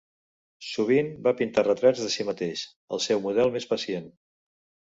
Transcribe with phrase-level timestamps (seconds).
[0.67, 2.65] Sovint va pintar retrats de si mateix,
[2.97, 4.13] el seu model més pacient.